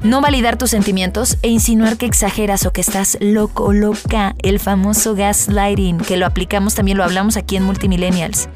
No 0.02 0.20
validar 0.20 0.56
tus 0.56 0.70
sentimientos 0.70 1.38
e 1.42 1.48
insinuar 1.48 1.96
que 1.96 2.06
exageras 2.06 2.64
o 2.66 2.72
que 2.72 2.80
estás 2.80 3.18
loco 3.20 3.72
loca. 3.72 4.34
El 4.42 4.60
famoso 4.60 5.14
gaslighting, 5.14 5.98
que 5.98 6.16
lo 6.16 6.26
aplicamos 6.26 6.74
también, 6.74 6.98
lo 6.98 7.04
hablamos 7.04 7.36
aquí 7.36 7.56
en 7.56 7.64
Multimillennials. 7.64 8.48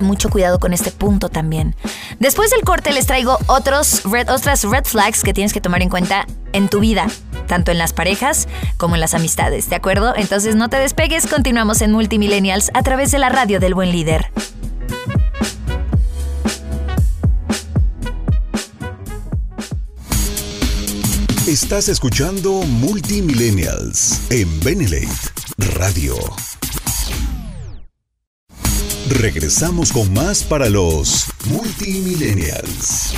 Mucho 0.00 0.30
cuidado 0.30 0.58
con 0.58 0.72
este 0.72 0.90
punto 0.90 1.28
también. 1.28 1.74
Después 2.18 2.50
del 2.50 2.62
corte 2.62 2.92
les 2.92 3.06
traigo 3.06 3.38
otros 3.46 4.02
otras 4.04 4.64
red 4.64 4.84
flags 4.84 5.22
que 5.22 5.32
tienes 5.32 5.52
que 5.52 5.60
tomar 5.60 5.82
en 5.82 5.88
cuenta 5.88 6.26
en 6.52 6.68
tu 6.68 6.80
vida, 6.80 7.06
tanto 7.46 7.70
en 7.70 7.78
las 7.78 7.92
parejas 7.92 8.48
como 8.76 8.96
en 8.96 9.00
las 9.00 9.14
amistades, 9.14 9.70
¿de 9.70 9.76
acuerdo? 9.76 10.14
Entonces 10.16 10.56
no 10.56 10.68
te 10.68 10.76
despegues, 10.76 11.26
continuamos 11.26 11.80
en 11.82 11.92
Multimillennials 11.92 12.70
a 12.74 12.82
través 12.82 13.10
de 13.12 13.18
la 13.18 13.28
radio 13.28 13.60
del 13.60 13.74
buen 13.74 13.92
líder. 13.92 14.30
Estás 21.50 21.88
escuchando 21.88 22.52
Multimillennials 22.62 24.30
en 24.30 24.60
Benelate 24.60 25.08
Radio. 25.74 26.14
Regresamos 29.08 29.92
con 29.92 30.14
más 30.14 30.44
para 30.44 30.68
los 30.68 31.26
multimillennials. 31.46 33.14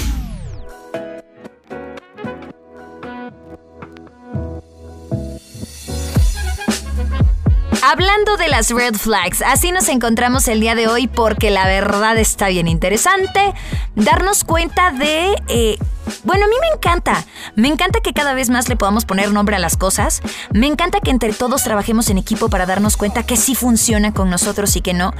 Hablando 7.83 8.39
de 8.39 8.49
las 8.49 8.71
red 8.71 8.95
flags, 8.95 9.43
así 9.43 9.73
nos 9.73 9.91
encontramos 9.91 10.49
el 10.49 10.61
día 10.61 10.75
de 10.75 10.89
hoy 10.89 11.07
porque 11.07 11.51
la 11.51 11.67
verdad 11.67 12.17
está 12.17 12.49
bien 12.49 12.67
interesante 12.67 13.53
darnos 13.95 14.45
cuenta 14.45 14.91
de 14.91 15.35
eh, 15.49 15.77
bueno, 16.25 16.45
a 16.45 16.49
mí 16.49 16.55
me 16.61 16.69
encanta. 16.75 17.25
Me 17.57 17.69
encanta 17.69 18.01
que 18.01 18.13
cada 18.13 18.35
vez 18.35 18.51
más 18.51 18.69
le 18.69 18.77
podamos 18.77 19.05
poner 19.05 19.33
nombre 19.33 19.57
a 19.57 19.59
las 19.59 19.77
cosas. 19.77 20.23
Me 20.53 20.67
encanta 20.67 21.01
que 21.01 21.11
entre 21.11 21.33
todos 21.33 21.65
trabajemos 21.65 22.11
en 22.11 22.19
equipo 22.19 22.49
para 22.49 22.67
darnos 22.67 22.97
cuenta 22.97 23.25
que 23.25 23.37
sí 23.37 23.55
funciona 23.55 24.13
con 24.13 24.31
nosotros 24.31 24.77
y 24.77 24.81
que 24.81 24.95
no. 24.95 25.15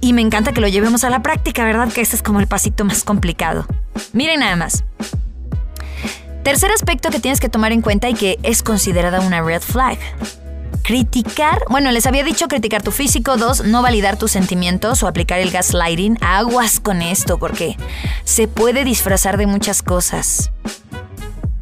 Y 0.00 0.12
me 0.12 0.22
encanta 0.22 0.52
que 0.52 0.60
lo 0.60 0.68
llevemos 0.68 1.04
a 1.04 1.10
la 1.10 1.22
práctica, 1.22 1.64
¿verdad? 1.64 1.92
Que 1.92 2.00
este 2.00 2.16
es 2.16 2.22
como 2.22 2.40
el 2.40 2.46
pasito 2.46 2.84
más 2.84 3.04
complicado. 3.04 3.66
Miren 4.12 4.40
nada 4.40 4.56
más. 4.56 4.84
Tercer 6.44 6.70
aspecto 6.70 7.10
que 7.10 7.20
tienes 7.20 7.40
que 7.40 7.48
tomar 7.48 7.72
en 7.72 7.80
cuenta 7.80 8.08
y 8.08 8.14
que 8.14 8.38
es 8.42 8.62
considerada 8.62 9.20
una 9.20 9.42
red 9.42 9.62
flag 9.62 9.98
criticar, 10.84 11.62
bueno, 11.70 11.90
les 11.90 12.06
había 12.06 12.22
dicho 12.22 12.46
criticar 12.46 12.82
tu 12.82 12.92
físico, 12.92 13.36
dos, 13.36 13.64
no 13.64 13.82
validar 13.82 14.18
tus 14.18 14.30
sentimientos 14.30 15.02
o 15.02 15.08
aplicar 15.08 15.40
el 15.40 15.50
gaslighting. 15.50 16.18
Aguas 16.20 16.78
con 16.78 17.02
esto 17.02 17.38
porque 17.38 17.76
se 18.24 18.46
puede 18.46 18.84
disfrazar 18.84 19.38
de 19.38 19.46
muchas 19.46 19.82
cosas. 19.82 20.52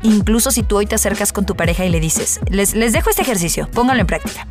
Incluso 0.02 0.50
si 0.50 0.64
tú 0.64 0.76
hoy 0.76 0.87
te 0.87 0.97
acercas 0.97 1.33
con 1.33 1.47
tu 1.47 1.55
pareja 1.55 1.85
y 1.85 1.88
le 1.88 2.00
dices, 2.00 2.41
les, 2.50 2.75
les 2.75 2.93
dejo 2.93 3.11
este 3.11 3.23
ejercicio, 3.23 3.69
pónganlo 3.73 4.00
en 4.00 4.09
práctica. 4.09 4.47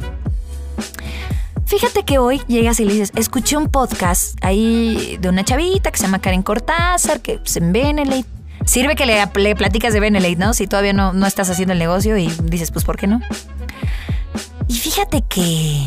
Fíjate 1.66 2.04
que 2.04 2.18
hoy 2.18 2.42
llegas 2.48 2.80
y 2.80 2.86
le 2.86 2.94
dices, 2.94 3.12
escuché 3.16 3.58
un 3.58 3.68
podcast 3.68 4.38
ahí 4.44 5.18
de 5.20 5.28
una 5.28 5.44
chavita 5.44 5.92
que 5.92 5.98
se 5.98 6.06
llama 6.06 6.20
Karen 6.20 6.44
Cortázar, 6.44 7.20
que 7.20 7.42
se 7.44 7.60
en 7.60 7.74
Benelete. 7.74 8.28
Sirve 8.66 8.96
que 8.96 9.06
le, 9.06 9.56
platicas 9.56 9.94
de 9.94 10.00
Benelete, 10.00 10.38
¿no? 10.38 10.54
Si 10.54 10.68
todavía 10.68 10.94
no, 10.94 11.12
no 11.12 11.26
estás 11.26 11.50
haciendo 11.50 11.74
el 11.74 11.80
negocio 11.80 12.18
y 12.18 12.28
dices, 12.44 12.72
pues, 12.72 12.86
¿por 12.86 12.98
qué 12.98 13.08
no? 13.08 13.20
Y 14.72 14.76
fíjate 14.76 15.22
que, 15.28 15.84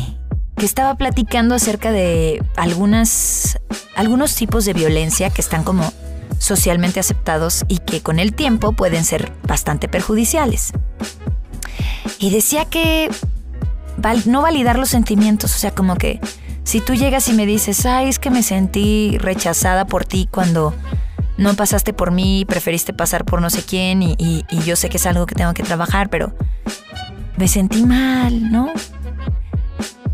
que 0.55 0.63
estaba 0.63 0.93
platicando 0.93 1.55
acerca 1.55 1.91
de 1.91 2.43
algunas, 2.55 3.57
algunos 3.95 4.35
tipos 4.35 4.63
de 4.63 4.73
violencia 4.73 5.31
que 5.31 5.41
están 5.41 5.63
como 5.63 5.91
socialmente 6.37 6.99
aceptados 6.99 7.65
y 7.67 7.79
que 7.79 8.01
con 8.01 8.19
el 8.19 8.35
tiempo 8.35 8.73
pueden 8.73 9.03
ser 9.03 9.31
bastante 9.47 9.87
perjudiciales. 9.87 10.71
Y 12.19 12.29
decía 12.29 12.65
que 12.65 13.09
no 14.27 14.43
validar 14.43 14.77
los 14.77 14.89
sentimientos, 14.89 15.55
o 15.55 15.57
sea, 15.57 15.71
como 15.71 15.95
que 15.95 16.19
si 16.63 16.79
tú 16.79 16.93
llegas 16.93 17.27
y 17.27 17.33
me 17.33 17.47
dices, 17.47 17.87
ay, 17.87 18.09
es 18.09 18.19
que 18.19 18.29
me 18.29 18.43
sentí 18.43 19.17
rechazada 19.17 19.87
por 19.87 20.05
ti 20.05 20.29
cuando 20.29 20.75
no 21.39 21.55
pasaste 21.55 21.91
por 21.91 22.11
mí, 22.11 22.45
preferiste 22.47 22.93
pasar 22.93 23.25
por 23.25 23.41
no 23.41 23.49
sé 23.49 23.63
quién 23.63 24.03
y, 24.03 24.15
y 24.19 24.59
yo 24.63 24.75
sé 24.75 24.89
que 24.89 24.97
es 24.97 25.07
algo 25.07 25.25
que 25.25 25.33
tengo 25.33 25.55
que 25.55 25.63
trabajar, 25.63 26.11
pero 26.11 26.35
me 27.37 27.47
sentí 27.47 27.85
mal, 27.85 28.51
¿no? 28.51 28.71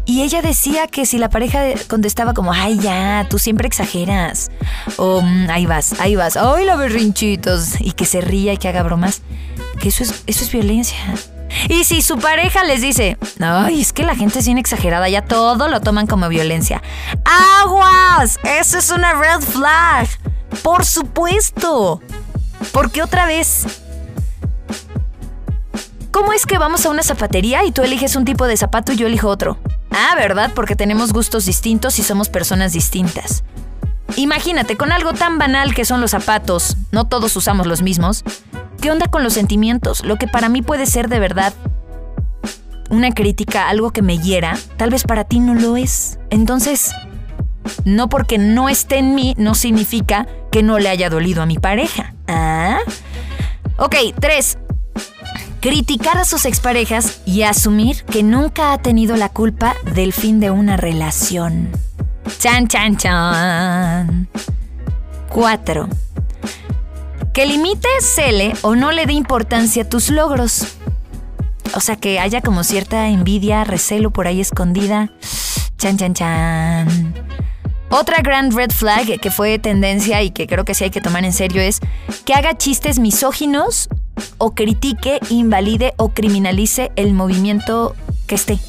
Y 0.05 0.23
ella 0.23 0.41
decía 0.41 0.87
que 0.87 1.05
si 1.05 1.17
la 1.17 1.29
pareja 1.29 1.61
contestaba 1.87 2.33
como, 2.33 2.51
ay, 2.51 2.77
ya, 2.79 3.27
tú 3.29 3.39
siempre 3.39 3.67
exageras. 3.67 4.51
O, 4.97 5.21
mm, 5.21 5.49
ahí 5.49 5.65
vas, 5.65 5.99
ahí 5.99 6.15
vas, 6.15 6.35
ay, 6.35 6.65
la 6.65 6.75
berrinchitos. 6.75 7.79
Y 7.79 7.93
que 7.93 8.05
se 8.05 8.19
ría 8.19 8.53
y 8.53 8.57
que 8.57 8.67
haga 8.67 8.83
bromas. 8.83 9.21
Que 9.79 9.89
eso 9.89 10.03
es, 10.03 10.23
eso 10.27 10.43
es 10.43 10.51
violencia. 10.51 10.97
Y 11.69 11.83
si 11.83 12.01
su 12.01 12.17
pareja 12.17 12.63
les 12.63 12.81
dice, 12.81 13.17
ay, 13.39 13.81
es 13.81 13.93
que 13.93 14.03
la 14.03 14.15
gente 14.15 14.39
es 14.39 14.45
bien 14.45 14.57
exagerada, 14.57 15.07
ya 15.09 15.21
todo 15.21 15.67
lo 15.67 15.81
toman 15.81 16.07
como 16.07 16.27
violencia. 16.29 16.81
¡Aguas! 17.61 18.39
Eso 18.43 18.79
es 18.79 18.89
una 18.89 19.13
red 19.13 19.39
flag. 19.41 20.07
Por 20.63 20.85
supuesto. 20.85 22.01
Porque 22.71 23.01
otra 23.01 23.25
vez, 23.25 23.65
¿Cómo 26.11 26.33
es 26.33 26.45
que 26.45 26.57
vamos 26.57 26.85
a 26.85 26.89
una 26.89 27.03
zapatería 27.03 27.63
y 27.63 27.71
tú 27.71 27.83
eliges 27.83 28.15
un 28.15 28.25
tipo 28.25 28.45
de 28.45 28.57
zapato 28.57 28.91
y 28.91 28.97
yo 28.97 29.07
elijo 29.07 29.29
otro? 29.29 29.57
Ah, 29.91 30.13
¿verdad? 30.15 30.51
Porque 30.53 30.75
tenemos 30.75 31.13
gustos 31.13 31.45
distintos 31.45 31.99
y 31.99 32.03
somos 32.03 32.29
personas 32.29 32.73
distintas. 32.73 33.43
Imagínate, 34.17 34.75
con 34.75 34.91
algo 34.91 35.13
tan 35.13 35.37
banal 35.37 35.73
que 35.73 35.85
son 35.85 36.01
los 36.01 36.11
zapatos, 36.11 36.75
no 36.91 37.05
todos 37.05 37.35
usamos 37.35 37.65
los 37.65 37.81
mismos. 37.81 38.23
¿Qué 38.81 38.91
onda 38.91 39.07
con 39.07 39.23
los 39.23 39.33
sentimientos? 39.33 40.03
Lo 40.03 40.17
que 40.17 40.27
para 40.27 40.49
mí 40.49 40.61
puede 40.61 40.85
ser 40.85 41.07
de 41.07 41.19
verdad 41.19 41.53
una 42.89 43.11
crítica, 43.11 43.69
algo 43.69 43.91
que 43.91 44.01
me 44.01 44.17
hiera, 44.17 44.57
tal 44.75 44.89
vez 44.89 45.03
para 45.03 45.23
ti 45.23 45.39
no 45.39 45.55
lo 45.55 45.77
es. 45.77 46.19
Entonces, 46.29 46.91
No 47.85 48.09
porque 48.09 48.37
no 48.37 48.69
esté 48.69 48.97
en 48.97 49.15
mí, 49.15 49.35
no 49.37 49.53
significa 49.53 50.27
que 50.51 50.63
no 50.63 50.79
le 50.79 50.89
haya 50.89 51.09
dolido 51.09 51.41
a 51.41 51.45
mi 51.45 51.57
pareja. 51.57 52.13
¿Ah? 52.27 52.79
Ok, 53.77 53.95
tres. 54.19 54.57
Criticar 55.61 56.17
a 56.17 56.25
sus 56.25 56.45
exparejas 56.45 57.21
y 57.23 57.43
asumir 57.43 58.03
que 58.05 58.23
nunca 58.23 58.73
ha 58.73 58.79
tenido 58.79 59.15
la 59.15 59.29
culpa 59.29 59.75
del 59.93 60.11
fin 60.11 60.39
de 60.39 60.49
una 60.49 60.75
relación. 60.75 61.69
Chan, 62.39 62.67
chan, 62.67 62.97
chan. 62.97 64.27
4. 65.29 65.87
Que 67.31 67.45
limite, 67.45 67.87
cele 67.99 68.53
o 68.63 68.75
no 68.75 68.91
le 68.91 69.05
dé 69.05 69.13
importancia 69.13 69.83
a 69.83 69.87
tus 69.87 70.09
logros. 70.09 70.65
O 71.75 71.79
sea, 71.79 71.95
que 71.95 72.19
haya 72.19 72.41
como 72.41 72.63
cierta 72.63 73.09
envidia, 73.09 73.63
recelo 73.63 74.09
por 74.09 74.25
ahí 74.25 74.41
escondida. 74.41 75.11
Chan, 75.77 75.95
chan, 75.95 76.15
chan. 76.15 77.13
Otra 77.91 78.23
grand 78.23 78.51
red 78.53 78.71
flag 78.71 79.19
que 79.19 79.29
fue 79.29 79.59
tendencia 79.59 80.23
y 80.23 80.31
que 80.31 80.47
creo 80.47 80.65
que 80.65 80.73
sí 80.73 80.85
hay 80.85 80.89
que 80.89 81.01
tomar 81.01 81.23
en 81.23 81.33
serio 81.33 81.61
es 81.61 81.81
que 82.25 82.33
haga 82.33 82.57
chistes 82.57 82.97
misóginos 82.97 83.89
o 84.37 84.53
critique, 84.53 85.19
invalide 85.29 85.93
o 85.97 86.09
criminalice 86.09 86.91
el 86.95 87.13
movimiento 87.13 87.95
que 88.27 88.35
esté. 88.35 88.59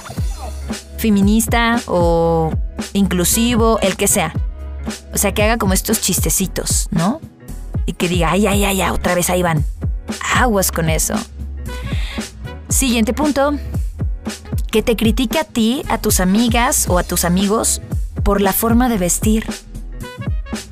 Feminista 0.99 1.81
o 1.87 2.53
inclusivo, 2.93 3.79
el 3.81 3.97
que 3.97 4.09
sea. 4.09 4.33
O 5.15 5.19
sea, 5.19 5.33
que 5.33 5.43
haga 5.43 5.59
como 5.59 5.73
estos 5.73 6.01
chistecitos, 6.01 6.89
¿no? 6.91 7.21
Y 7.87 7.95
que 7.95 8.09
diga, 8.09 8.33
ay, 8.33 8.47
ay, 8.47 8.65
ay, 8.65 8.81
ay, 8.81 8.91
otra 8.91 9.15
vez 9.15 9.31
ahí 9.31 9.43
van. 9.43 9.65
Aguas 10.35 10.73
con 10.73 10.89
eso. 10.91 11.15
Siguiente 12.69 13.13
punto. 13.13 13.55
Que 14.71 14.83
te 14.83 14.97
critique 14.97 15.39
a 15.39 15.45
ti, 15.45 15.83
a 15.89 15.99
tus 15.99 16.21
amigas 16.21 16.89
o 16.89 16.99
a 16.99 17.03
tus 17.03 17.25
amigos 17.25 17.83
por 18.23 18.41
la 18.41 18.53
forma 18.53 18.89
de 18.89 18.99
vestir. 18.99 19.47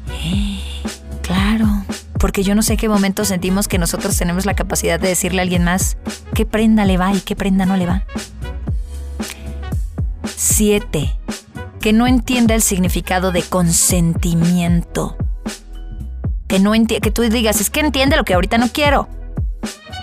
claro, 1.22 1.84
porque 2.20 2.42
yo 2.42 2.54
no 2.54 2.62
sé 2.62 2.76
qué 2.76 2.88
momento 2.88 3.24
sentimos 3.24 3.66
que 3.66 3.78
nosotros 3.78 4.16
tenemos 4.16 4.46
la 4.46 4.54
capacidad 4.54 5.00
de 5.00 5.08
decirle 5.08 5.40
a 5.40 5.42
alguien 5.42 5.64
más 5.64 5.96
qué 6.34 6.46
prenda 6.46 6.84
le 6.84 6.98
va 6.98 7.12
y 7.12 7.20
qué 7.20 7.34
prenda 7.34 7.66
no 7.66 7.76
le 7.76 7.86
va. 7.86 8.04
7 10.36 11.16
que 11.80 11.92
no 11.92 12.06
entienda 12.06 12.54
el 12.54 12.62
significado 12.62 13.32
de 13.32 13.42
consentimiento. 13.42 15.16
Que 16.46 16.58
no 16.58 16.72
que 16.72 17.10
tú 17.10 17.22
digas, 17.22 17.60
es 17.60 17.70
que 17.70 17.80
entiende 17.80 18.16
lo 18.16 18.24
que 18.24 18.34
ahorita 18.34 18.58
no 18.58 18.68
quiero. 18.68 19.08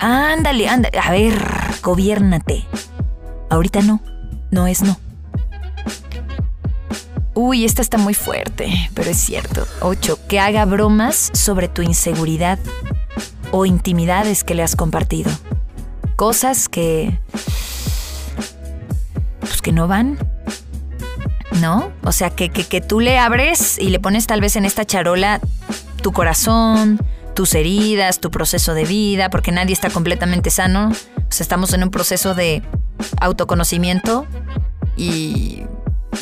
Ándale, 0.01 0.67
ándale, 0.67 0.97
a 0.97 1.11
ver, 1.11 1.39
gobiérnate. 1.83 2.65
Ahorita 3.49 3.81
no, 3.81 4.01
no 4.49 4.67
es 4.67 4.81
no. 4.81 4.97
Uy, 7.39 7.65
esta 7.65 7.83
está 7.83 7.99
muy 7.99 8.15
fuerte, 8.15 8.89
pero 8.95 9.11
es 9.11 9.17
cierto. 9.17 9.67
8. 9.81 10.21
Que 10.27 10.39
haga 10.39 10.65
bromas 10.65 11.29
sobre 11.33 11.67
tu 11.67 11.83
inseguridad 11.83 12.57
o 13.51 13.67
intimidades 13.67 14.43
que 14.43 14.55
le 14.55 14.63
has 14.63 14.75
compartido. 14.75 15.29
Cosas 16.15 16.67
que... 16.67 17.19
Pues 19.39 19.61
que 19.61 19.71
no 19.71 19.87
van 19.87 20.17
¿no? 21.61 21.91
O 22.03 22.11
sea, 22.11 22.31
que, 22.31 22.49
que, 22.49 22.81
tú 22.81 23.01
le 23.01 23.19
abres 23.19 23.77
y 23.77 23.89
le 23.89 23.99
pones 23.99 24.25
tal 24.25 24.41
vez 24.41 24.55
en 24.55 24.65
esta 24.65 24.83
charola 24.83 25.39
tu 26.01 26.13
corazón, 26.13 26.99
tus 27.35 27.53
heridas, 27.53 28.19
tu 28.19 28.31
proceso 28.31 28.73
de 28.73 28.85
vida, 28.85 29.29
porque 29.29 29.51
nadie 29.51 29.73
está 29.73 29.91
completamente 29.91 30.49
sano. 30.49 30.91
Sea, 31.29 31.43
estamos 31.43 31.71
en 31.75 31.83
un 31.83 31.91
proceso 31.91 32.33
de 32.33 32.63
autoconocimiento 33.21 34.25
y 34.95 35.65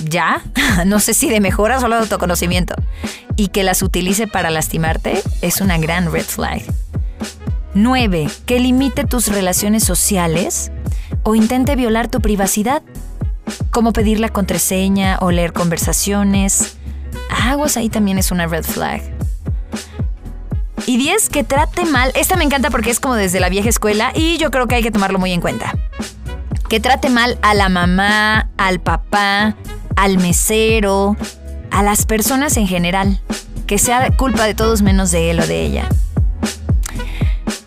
ya, 0.03 0.41
no 0.85 0.99
sé 0.99 1.13
si 1.13 1.29
de 1.29 1.39
mejora 1.39 1.79
o 1.79 1.87
de 1.87 1.95
autoconocimiento. 1.95 2.75
Y 3.35 3.49
que 3.49 3.63
las 3.63 3.81
utilice 3.81 4.27
para 4.27 4.49
lastimarte 4.49 5.21
es 5.41 5.61
una 5.61 5.77
gran 5.77 6.11
red 6.11 6.25
flag. 6.25 6.61
9. 7.73 8.27
Que 8.45 8.59
limite 8.59 9.03
tus 9.03 9.27
relaciones 9.27 9.83
sociales 9.83 10.71
o 11.23 11.35
intente 11.35 11.75
violar 11.75 12.09
tu 12.09 12.21
privacidad 12.21 12.81
como 13.71 13.93
pedir 13.93 14.19
la 14.19 14.29
contraseña 14.29 15.17
o 15.19 15.31
leer 15.31 15.53
conversaciones. 15.53 16.77
Aguas 17.29 17.77
ahí 17.77 17.89
también 17.89 18.17
es 18.17 18.31
una 18.31 18.47
red 18.47 18.63
flag. 18.63 19.01
Y 20.85 20.97
10, 20.97 21.29
que 21.29 21.43
trate 21.43 21.85
mal. 21.85 22.11
Esta 22.15 22.35
me 22.35 22.43
encanta 22.43 22.69
porque 22.69 22.91
es 22.91 22.99
como 22.99 23.15
desde 23.15 23.39
la 23.39 23.49
vieja 23.49 23.69
escuela 23.69 24.11
y 24.15 24.37
yo 24.37 24.51
creo 24.51 24.67
que 24.67 24.75
hay 24.75 24.83
que 24.83 24.91
tomarlo 24.91 25.19
muy 25.19 25.31
en 25.31 25.41
cuenta. 25.41 25.75
Que 26.69 26.79
trate 26.79 27.09
mal 27.09 27.37
a 27.41 27.53
la 27.53 27.69
mamá, 27.69 28.49
al 28.57 28.79
papá, 28.79 29.55
al 29.95 30.17
mesero, 30.17 31.15
a 31.71 31.83
las 31.83 32.05
personas 32.05 32.57
en 32.57 32.67
general. 32.67 33.21
Que 33.67 33.77
sea 33.77 34.15
culpa 34.15 34.45
de 34.45 34.53
todos 34.53 34.81
menos 34.81 35.11
de 35.11 35.31
él 35.31 35.39
o 35.39 35.47
de 35.47 35.65
ella. 35.65 35.89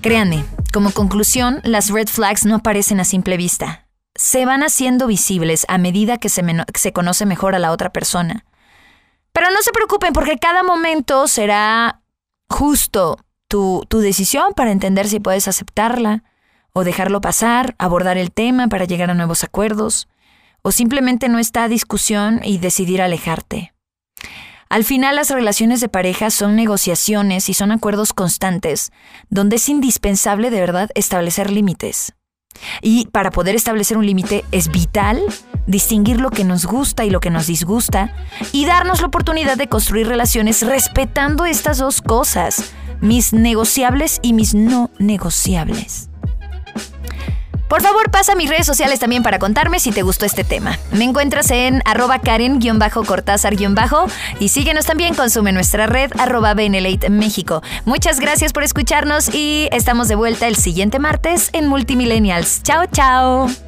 Créanme, 0.00 0.44
como 0.72 0.92
conclusión, 0.92 1.60
las 1.64 1.90
red 1.90 2.06
flags 2.06 2.44
no 2.44 2.56
aparecen 2.56 3.00
a 3.00 3.04
simple 3.04 3.36
vista 3.36 3.88
se 4.18 4.44
van 4.44 4.64
haciendo 4.64 5.06
visibles 5.06 5.64
a 5.68 5.78
medida 5.78 6.18
que 6.18 6.28
se, 6.28 6.42
se, 6.74 6.92
conoce 6.92 7.24
mejor 7.24 7.54
a 7.54 7.60
la 7.60 7.70
otra 7.70 7.92
persona. 7.92 8.44
Pero 9.32 9.50
no 9.52 9.62
se 9.62 9.70
preocupen 9.70 10.12
porque 10.12 10.38
cada 10.38 10.64
momento 10.64 11.28
será 11.28 12.00
justo 12.50 13.18
tu, 13.46 13.84
tu 13.88 14.00
decisión 14.00 14.54
para 14.54 14.72
entender 14.72 15.06
si 15.08 15.20
puedes 15.20 15.46
aceptarla 15.46 16.24
o 16.72 16.82
dejarlo 16.82 17.20
pasar, 17.20 17.76
abordar 17.78 18.18
el 18.18 18.32
tema 18.32 18.66
para 18.66 18.86
llegar 18.86 19.08
a 19.08 19.14
nuevos 19.14 19.44
acuerdos, 19.44 20.08
o 20.68 20.70
simplemente 20.70 21.30
no 21.30 21.38
está 21.38 21.64
a 21.64 21.68
discusión 21.68 22.42
y 22.44 22.58
decidir 22.58 23.00
alejarte. 23.00 23.72
Al 24.68 24.84
final 24.84 25.16
las 25.16 25.30
relaciones 25.30 25.80
de 25.80 25.88
pareja 25.88 26.28
son 26.28 26.56
negociaciones 26.56 27.48
y 27.48 27.54
son 27.54 27.72
acuerdos 27.72 28.12
constantes, 28.12 28.92
donde 29.30 29.56
es 29.56 29.66
indispensable 29.70 30.50
de 30.50 30.60
verdad 30.60 30.90
establecer 30.94 31.50
límites. 31.50 32.12
Y 32.82 33.06
para 33.06 33.30
poder 33.30 33.54
establecer 33.54 33.96
un 33.96 34.04
límite 34.04 34.44
es 34.52 34.68
vital 34.68 35.22
distinguir 35.66 36.20
lo 36.20 36.28
que 36.28 36.44
nos 36.44 36.66
gusta 36.66 37.06
y 37.06 37.08
lo 37.08 37.20
que 37.20 37.30
nos 37.30 37.46
disgusta 37.46 38.14
y 38.52 38.66
darnos 38.66 39.00
la 39.00 39.06
oportunidad 39.06 39.56
de 39.56 39.68
construir 39.68 40.06
relaciones 40.06 40.60
respetando 40.60 41.46
estas 41.46 41.78
dos 41.78 42.02
cosas, 42.02 42.74
mis 43.00 43.32
negociables 43.32 44.18
y 44.20 44.34
mis 44.34 44.54
no 44.54 44.90
negociables. 44.98 46.10
Por 47.68 47.82
favor, 47.82 48.10
pasa 48.10 48.32
a 48.32 48.36
mis 48.36 48.48
redes 48.48 48.66
sociales 48.66 48.98
también 48.98 49.22
para 49.22 49.38
contarme 49.38 49.78
si 49.78 49.92
te 49.92 50.02
gustó 50.02 50.24
este 50.26 50.44
tema. 50.44 50.78
Me 50.92 51.04
encuentras 51.04 51.50
en 51.50 51.82
arroba 51.84 52.20
Karen-Cortázar- 52.20 54.08
y 54.40 54.48
síguenos 54.48 54.86
también, 54.86 55.14
consume 55.14 55.52
nuestra 55.52 55.86
red 55.86 56.10
arroba 56.18 56.54
México. 57.10 57.62
Muchas 57.84 58.20
gracias 58.20 58.52
por 58.52 58.62
escucharnos 58.62 59.34
y 59.34 59.68
estamos 59.72 60.08
de 60.08 60.14
vuelta 60.14 60.46
el 60.46 60.56
siguiente 60.56 60.98
martes 60.98 61.50
en 61.52 61.66
Multimillennials. 61.66 62.62
Chao, 62.62 62.86
chao. 62.92 63.67